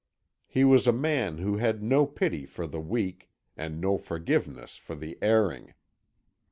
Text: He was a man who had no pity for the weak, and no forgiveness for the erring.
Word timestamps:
He 0.47 0.63
was 0.63 0.87
a 0.87 0.91
man 0.91 1.37
who 1.37 1.57
had 1.57 1.83
no 1.83 2.07
pity 2.07 2.47
for 2.47 2.65
the 2.65 2.79
weak, 2.79 3.29
and 3.55 3.79
no 3.79 3.99
forgiveness 3.99 4.77
for 4.77 4.95
the 4.95 5.15
erring. 5.21 5.75